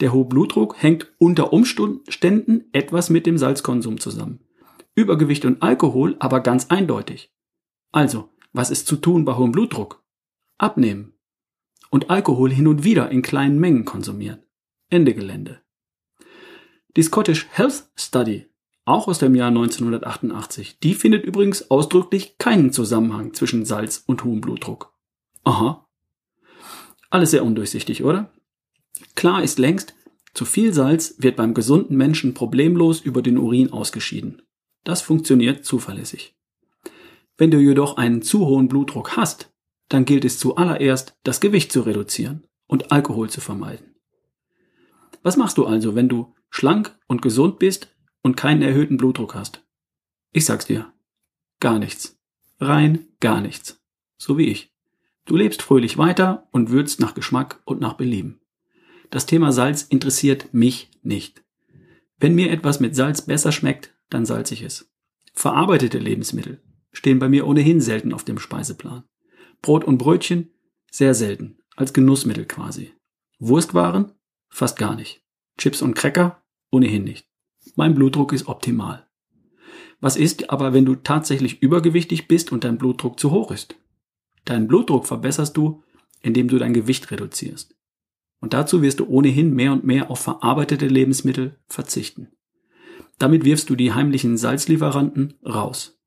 Der 0.00 0.12
hohe 0.12 0.26
Blutdruck 0.26 0.82
hängt 0.82 1.10
unter 1.18 1.52
Umständen 1.52 2.64
etwas 2.72 3.08
mit 3.08 3.24
dem 3.24 3.38
Salzkonsum 3.38 3.98
zusammen. 3.98 4.40
Übergewicht 4.94 5.46
und 5.46 5.62
Alkohol 5.62 6.16
aber 6.18 6.40
ganz 6.40 6.66
eindeutig. 6.66 7.32
Also, 7.92 8.28
was 8.52 8.70
ist 8.70 8.86
zu 8.86 8.96
tun 8.96 9.24
bei 9.24 9.34
hohem 9.36 9.52
Blutdruck? 9.52 10.02
Abnehmen. 10.58 11.14
Und 11.90 12.10
Alkohol 12.10 12.52
hin 12.52 12.66
und 12.66 12.84
wieder 12.84 13.10
in 13.10 13.22
kleinen 13.22 13.58
Mengen 13.58 13.84
konsumieren. 13.84 14.42
Ende 14.88 15.14
Gelände. 15.14 15.60
Die 16.96 17.02
Scottish 17.02 17.46
Health 17.50 17.90
Study, 17.94 18.46
auch 18.84 19.08
aus 19.08 19.18
dem 19.18 19.34
Jahr 19.34 19.48
1988, 19.48 20.78
die 20.78 20.94
findet 20.94 21.24
übrigens 21.24 21.70
ausdrücklich 21.70 22.38
keinen 22.38 22.72
Zusammenhang 22.72 23.34
zwischen 23.34 23.64
Salz 23.64 24.02
und 24.06 24.24
hohem 24.24 24.40
Blutdruck. 24.40 24.94
Aha. 25.44 25.86
Alles 27.10 27.32
sehr 27.32 27.44
undurchsichtig, 27.44 28.02
oder? 28.02 28.32
Klar 29.14 29.42
ist 29.42 29.58
längst, 29.58 29.94
zu 30.34 30.44
viel 30.44 30.72
Salz 30.72 31.16
wird 31.18 31.36
beim 31.36 31.54
gesunden 31.54 31.96
Menschen 31.96 32.34
problemlos 32.34 33.00
über 33.00 33.22
den 33.22 33.38
Urin 33.38 33.72
ausgeschieden. 33.72 34.42
Das 34.84 35.02
funktioniert 35.02 35.64
zuverlässig. 35.64 36.36
Wenn 37.36 37.50
du 37.50 37.58
jedoch 37.58 37.96
einen 37.96 38.22
zu 38.22 38.46
hohen 38.46 38.68
Blutdruck 38.68 39.16
hast, 39.16 39.52
dann 39.88 40.04
gilt 40.04 40.24
es 40.24 40.38
zuallererst, 40.38 41.16
das 41.22 41.40
Gewicht 41.40 41.72
zu 41.72 41.82
reduzieren 41.82 42.44
und 42.66 42.92
Alkohol 42.92 43.30
zu 43.30 43.40
vermeiden. 43.40 43.94
Was 45.22 45.36
machst 45.36 45.58
du 45.58 45.66
also, 45.66 45.94
wenn 45.94 46.08
du 46.08 46.34
schlank 46.50 46.96
und 47.06 47.22
gesund 47.22 47.58
bist 47.58 47.94
und 48.22 48.36
keinen 48.36 48.62
erhöhten 48.62 48.96
Blutdruck 48.96 49.34
hast? 49.34 49.64
Ich 50.32 50.44
sag's 50.44 50.66
dir. 50.66 50.92
Gar 51.60 51.78
nichts. 51.78 52.18
Rein 52.60 53.06
gar 53.20 53.40
nichts. 53.40 53.82
So 54.18 54.38
wie 54.38 54.46
ich. 54.46 54.72
Du 55.24 55.36
lebst 55.36 55.62
fröhlich 55.62 55.98
weiter 55.98 56.48
und 56.52 56.70
würzt 56.70 57.00
nach 57.00 57.14
Geschmack 57.14 57.60
und 57.64 57.80
nach 57.80 57.94
Belieben. 57.94 58.40
Das 59.10 59.26
Thema 59.26 59.52
Salz 59.52 59.82
interessiert 59.82 60.52
mich 60.52 60.90
nicht. 61.02 61.44
Wenn 62.18 62.34
mir 62.34 62.50
etwas 62.50 62.80
mit 62.80 62.96
Salz 62.96 63.22
besser 63.22 63.52
schmeckt, 63.52 63.94
dann 64.08 64.24
salze 64.24 64.54
ich 64.54 64.62
es. 64.62 64.90
Verarbeitete 65.32 65.98
Lebensmittel 65.98 66.62
stehen 66.92 67.18
bei 67.18 67.28
mir 67.28 67.46
ohnehin 67.46 67.80
selten 67.80 68.14
auf 68.14 68.24
dem 68.24 68.38
Speiseplan. 68.38 69.04
Brot 69.62 69.84
und 69.84 69.98
Brötchen 69.98 70.50
sehr 70.90 71.14
selten, 71.14 71.58
als 71.76 71.92
Genussmittel 71.92 72.46
quasi. 72.46 72.92
Wurstwaren 73.38 74.12
fast 74.48 74.78
gar 74.78 74.94
nicht. 74.94 75.22
Chips 75.58 75.82
und 75.82 75.94
Cracker 75.94 76.42
ohnehin 76.70 77.04
nicht. 77.04 77.26
Mein 77.74 77.94
Blutdruck 77.94 78.32
ist 78.32 78.48
optimal. 78.48 79.06
Was 80.00 80.16
ist 80.16 80.50
aber, 80.50 80.72
wenn 80.72 80.84
du 80.84 80.94
tatsächlich 80.94 81.62
übergewichtig 81.62 82.28
bist 82.28 82.52
und 82.52 82.64
dein 82.64 82.78
Blutdruck 82.78 83.18
zu 83.18 83.30
hoch 83.30 83.50
ist? 83.50 83.76
Deinen 84.44 84.68
Blutdruck 84.68 85.06
verbesserst 85.06 85.56
du, 85.56 85.82
indem 86.22 86.48
du 86.48 86.58
dein 86.58 86.74
Gewicht 86.74 87.10
reduzierst. 87.10 87.74
Und 88.40 88.52
dazu 88.52 88.82
wirst 88.82 89.00
du 89.00 89.06
ohnehin 89.06 89.54
mehr 89.54 89.72
und 89.72 89.84
mehr 89.84 90.10
auf 90.10 90.20
verarbeitete 90.20 90.86
Lebensmittel 90.86 91.58
verzichten. 91.68 92.28
Damit 93.18 93.44
wirfst 93.44 93.70
du 93.70 93.76
die 93.76 93.92
heimlichen 93.92 94.36
Salzlieferanten 94.36 95.34
raus. 95.44 95.98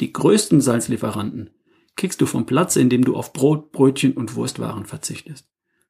Die 0.00 0.12
größten 0.12 0.60
Salzlieferanten 0.60 1.50
kriegst 1.98 2.20
du 2.20 2.26
vom 2.26 2.46
Platz, 2.46 2.76
indem 2.76 3.04
du 3.04 3.14
auf 3.16 3.34
Brot, 3.34 3.72
Brötchen 3.72 4.14
und 4.14 4.36
Wurstwaren 4.36 4.86
verzichtest. 4.86 5.46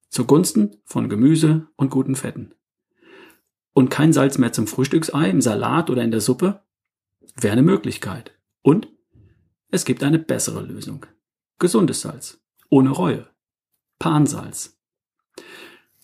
Zugunsten 0.09 0.79
von 0.85 1.09
Gemüse 1.09 1.69
und 1.77 1.91
guten 1.91 2.17
Fetten. 2.17 2.55
Und 3.75 3.91
kein 3.91 4.13
Salz 4.13 4.39
mehr 4.39 4.53
zum 4.53 4.67
Frühstücksei, 4.67 5.31
im 5.31 5.41
Salat 5.41 5.91
oder 5.91 6.03
in 6.03 6.11
der 6.11 6.23
Suppe? 6.23 6.63
Wäre 7.37 7.53
eine 7.53 7.63
Möglichkeit. 7.63 8.33
Und 8.63 8.89
es 9.71 9.85
gibt 9.85 10.03
eine 10.03 10.19
bessere 10.19 10.63
Lösung. 10.63 11.07
Gesundes 11.59 12.01
Salz. 12.01 12.41
Ohne 12.71 12.91
Reue. 12.91 13.29
Pansalz. 13.99 14.79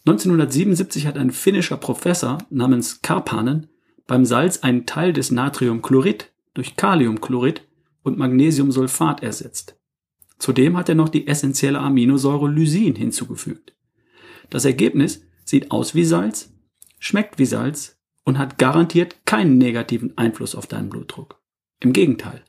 1977 0.07 1.07
hat 1.07 1.17
ein 1.17 1.31
finnischer 1.31 1.79
Professor 1.79 2.39
namens 2.51 3.01
Karpanen 3.01 3.69
beim 4.07 4.27
Salz 4.27 4.59
einen 4.59 4.85
Teil 4.85 5.15
des 5.15 5.31
Natriumchlorid 5.31 6.31
durch 6.53 6.77
Kaliumchlorid 6.77 7.67
und 8.03 8.19
Magnesiumsulfat 8.19 9.23
ersetzt. 9.23 9.81
Zudem 10.39 10.77
hat 10.77 10.89
er 10.89 10.95
noch 10.95 11.09
die 11.09 11.27
essentielle 11.27 11.79
Aminosäure 11.81 12.49
Lysin 12.49 12.95
hinzugefügt. 12.97 13.75
Das 14.51 14.65
Ergebnis 14.65 15.23
sieht 15.45 15.71
aus 15.71 15.95
wie 15.95 16.05
Salz, 16.05 16.53
schmeckt 16.99 17.39
wie 17.39 17.47
Salz 17.47 17.99
und 18.25 18.39
hat 18.39 18.59
garantiert 18.59 19.27
keinen 19.27 19.59
negativen 19.59 20.17
Einfluss 20.19 20.55
auf 20.55 20.67
deinen 20.67 20.91
Blutdruck. 20.91 21.41
Im 21.81 21.93
Gegenteil. 21.93 22.45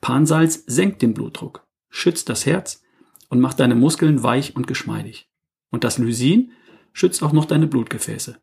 Pansalz 0.00 0.64
senkt 0.66 1.02
den 1.02 1.14
Blutdruck, 1.14 1.66
schützt 1.88 2.28
das 2.28 2.46
Herz 2.46 2.82
und 3.28 3.40
macht 3.40 3.60
deine 3.60 3.74
Muskeln 3.74 4.22
weich 4.22 4.56
und 4.56 4.66
geschmeidig. 4.66 5.30
Und 5.70 5.84
das 5.84 5.98
Lysin 5.98 6.52
schützt 6.92 7.22
auch 7.22 7.32
noch 7.32 7.44
deine 7.44 7.66
Blutgefäße. 7.66 8.40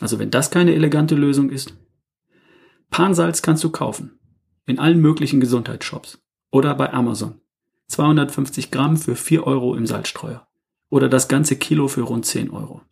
Also 0.00 0.18
wenn 0.18 0.30
das 0.30 0.50
keine 0.50 0.74
elegante 0.74 1.14
Lösung 1.14 1.50
ist. 1.50 1.76
Pansalz 2.90 3.42
kannst 3.42 3.64
du 3.64 3.70
kaufen. 3.70 4.18
In 4.66 4.78
allen 4.78 5.00
möglichen 5.00 5.40
Gesundheitsshops. 5.40 6.22
Oder 6.50 6.74
bei 6.74 6.92
Amazon. 6.92 7.41
250 7.92 8.70
Gramm 8.70 8.96
für 8.96 9.16
4 9.16 9.46
Euro 9.46 9.74
im 9.74 9.86
Salzstreuer. 9.86 10.46
Oder 10.88 11.08
das 11.08 11.28
ganze 11.28 11.56
Kilo 11.56 11.88
für 11.88 12.02
rund 12.02 12.26
10 12.26 12.50
Euro. 12.50 12.82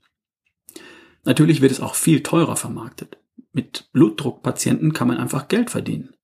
Natürlich 1.25 1.61
wird 1.61 1.73
es 1.73 1.81
auch 1.81 1.95
viel 1.95 2.23
teurer 2.23 2.57
vermarktet. 2.57 3.19
Mit 3.53 3.91
Blutdruckpatienten 3.93 4.93
kann 4.93 5.09
man 5.09 5.19
einfach 5.19 5.49
Geld 5.49 5.71
verdienen. 5.71 6.15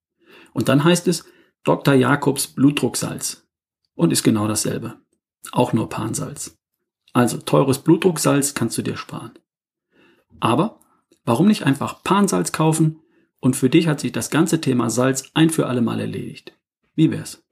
Und 0.52 0.68
dann 0.68 0.84
heißt 0.84 1.08
es 1.08 1.24
Dr. 1.64 1.94
Jakobs 1.94 2.46
Blutdrucksalz. 2.46 3.46
Und 3.94 4.12
ist 4.12 4.22
genau 4.22 4.46
dasselbe. 4.46 5.00
Auch 5.52 5.72
nur 5.72 5.88
Pansalz. 5.88 6.58
Also 7.12 7.38
teures 7.38 7.78
Blutdrucksalz 7.78 8.54
kannst 8.54 8.76
du 8.78 8.82
dir 8.82 8.96
sparen. 8.96 9.32
Aber 10.38 10.80
warum 11.24 11.48
nicht 11.48 11.64
einfach 11.64 12.02
Pansalz 12.02 12.52
kaufen 12.52 13.00
und 13.40 13.56
für 13.56 13.70
dich 13.70 13.86
hat 13.86 14.00
sich 14.00 14.12
das 14.12 14.30
ganze 14.30 14.60
Thema 14.60 14.90
Salz 14.90 15.30
ein 15.34 15.50
für 15.50 15.66
alle 15.66 15.80
Mal 15.80 16.00
erledigt. 16.00 16.52
Wie 16.94 17.10
wär's? 17.10 17.42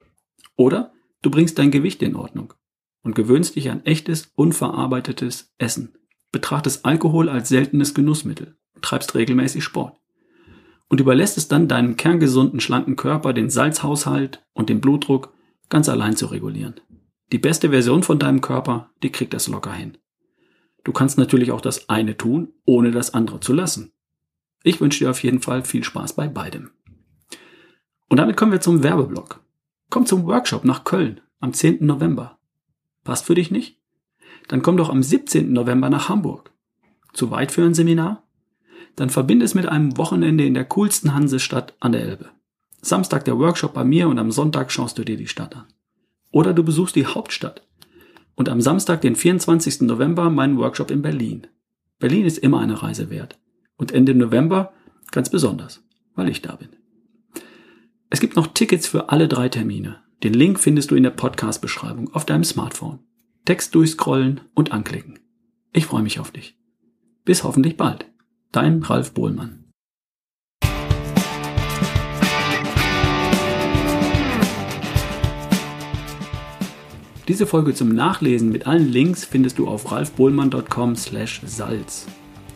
Oder 0.55 0.94
du 1.25 1.31
bringst 1.31 1.57
dein 1.57 1.71
Gewicht 1.71 2.03
in 2.03 2.15
Ordnung 2.15 2.53
und 3.01 3.15
gewöhnst 3.15 3.55
dich 3.55 3.71
an 3.71 3.83
echtes, 3.85 4.31
unverarbeitetes 4.35 5.53
Essen. 5.57 5.97
Betrachtest 6.31 6.85
Alkohol 6.85 7.29
als 7.29 7.49
seltenes 7.49 7.93
Genussmittel 7.93 8.57
treibst 8.81 9.15
regelmäßig 9.15 9.63
Sport. 9.63 9.97
Und 10.87 10.99
überlässt 10.99 11.37
es 11.37 11.47
dann 11.47 11.67
deinem 11.67 11.97
kerngesunden, 11.97 12.59
schlanken 12.59 12.95
Körper 12.95 13.33
den 13.33 13.49
Salzhaushalt 13.49 14.45
und 14.53 14.69
den 14.69 14.81
Blutdruck 14.81 15.33
ganz 15.69 15.89
allein 15.89 16.15
zu 16.15 16.27
regulieren. 16.27 16.75
Die 17.31 17.39
beste 17.39 17.71
Version 17.71 18.03
von 18.03 18.19
deinem 18.19 18.41
Körper, 18.41 18.91
die 19.01 19.11
kriegt 19.11 19.33
das 19.33 19.47
locker 19.47 19.73
hin. 19.73 19.97
Du 20.83 20.91
kannst 20.91 21.17
natürlich 21.17 21.51
auch 21.51 21.61
das 21.61 21.89
eine 21.89 22.17
tun, 22.17 22.53
ohne 22.65 22.91
das 22.91 23.15
andere 23.15 23.39
zu 23.39 23.53
lassen. 23.53 23.93
Ich 24.63 24.79
wünsche 24.79 24.99
dir 24.99 25.09
auf 25.09 25.23
jeden 25.23 25.41
Fall 25.41 25.63
viel 25.63 25.83
Spaß 25.83 26.13
bei 26.13 26.27
beidem. 26.27 26.69
Und 28.09 28.17
damit 28.17 28.37
kommen 28.37 28.51
wir 28.51 28.61
zum 28.61 28.83
Werbeblock. 28.83 29.44
Komm 29.89 30.05
zum 30.05 30.25
Workshop 30.25 30.65
nach 30.65 30.83
Köln 30.83 31.21
am 31.39 31.53
10. 31.53 31.85
November. 31.85 32.37
Passt 33.03 33.25
für 33.25 33.35
dich 33.35 33.51
nicht? 33.51 33.79
Dann 34.47 34.61
komm 34.61 34.77
doch 34.77 34.89
am 34.89 35.03
17. 35.03 35.51
November 35.51 35.89
nach 35.89 36.09
Hamburg. 36.09 36.51
Zu 37.13 37.31
weit 37.31 37.51
für 37.51 37.63
ein 37.63 37.73
Seminar? 37.73 38.23
Dann 38.95 39.09
verbinde 39.09 39.45
es 39.45 39.53
mit 39.53 39.67
einem 39.67 39.97
Wochenende 39.97 40.45
in 40.45 40.53
der 40.53 40.65
coolsten 40.65 41.13
Hansestadt 41.13 41.75
an 41.79 41.91
der 41.91 42.01
Elbe. 42.01 42.29
Samstag 42.81 43.25
der 43.25 43.37
Workshop 43.39 43.73
bei 43.73 43.83
mir 43.83 44.07
und 44.07 44.19
am 44.19 44.31
Sonntag 44.31 44.71
schaust 44.71 44.97
du 44.97 45.03
dir 45.03 45.17
die 45.17 45.27
Stadt 45.27 45.55
an. 45.55 45.65
Oder 46.31 46.53
du 46.53 46.63
besuchst 46.63 46.95
die 46.95 47.05
Hauptstadt. 47.05 47.65
Und 48.35 48.49
am 48.49 48.61
Samstag, 48.61 49.01
den 49.01 49.15
24. 49.15 49.81
November, 49.81 50.29
meinen 50.29 50.57
Workshop 50.57 50.91
in 50.91 51.01
Berlin. 51.01 51.47
Berlin 51.99 52.25
ist 52.25 52.37
immer 52.37 52.59
eine 52.59 52.83
Reise 52.83 53.09
wert. 53.09 53.39
Und 53.77 53.91
Ende 53.91 54.13
November 54.13 54.73
ganz 55.11 55.29
besonders, 55.29 55.81
weil 56.15 56.29
ich 56.29 56.41
da 56.41 56.55
bin. 56.55 56.69
Es 58.15 58.21
gibt 58.21 58.37
noch 58.37 58.47
Tickets 58.47 58.87
für 58.87 59.09
alle 59.09 59.27
drei 59.27 59.49
Termine. 59.49 59.97
Den 60.23 60.33
Link 60.33 60.57
findest 60.57 60.89
du 60.89 60.95
in 60.95 61.03
der 61.03 61.09
Podcast-Beschreibung 61.09 62.13
auf 62.13 62.23
deinem 62.23 62.45
Smartphone. 62.45 62.99
Text 63.43 63.75
durchscrollen 63.75 64.39
und 64.53 64.71
anklicken. 64.71 65.19
Ich 65.73 65.87
freue 65.87 66.01
mich 66.01 66.17
auf 66.21 66.31
dich. 66.31 66.57
Bis 67.25 67.43
hoffentlich 67.43 67.75
bald. 67.75 68.05
Dein 68.53 68.81
Ralf 68.83 69.13
Bohlmann. 69.13 69.65
Diese 77.27 77.45
Folge 77.45 77.73
zum 77.73 77.89
Nachlesen 77.89 78.49
mit 78.49 78.65
allen 78.65 78.93
Links 78.93 79.25
findest 79.25 79.59
du 79.59 79.67
auf 79.67 79.91
ralfbohlmann.com 79.91 80.95
slash 80.95 81.41
Salz. 81.45 82.07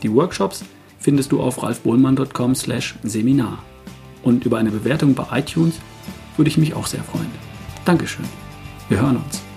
Die 0.04 0.14
Workshops 0.14 0.64
findest 1.00 1.34
du 1.34 1.42
auf 1.42 1.62
ralfbohlmann.com 1.62 2.56
slash 2.56 2.96
Seminar. 3.04 3.62
Und 4.24 4.46
über 4.46 4.58
eine 4.58 4.72
Bewertung 4.72 5.14
bei 5.14 5.26
iTunes 5.40 5.76
würde 6.38 6.50
ich 6.50 6.58
mich 6.58 6.74
auch 6.74 6.88
sehr 6.88 7.04
freuen. 7.04 7.32
Dankeschön. 7.86 8.26
Wir 8.90 9.02
hören 9.02 9.18
uns. 9.18 9.49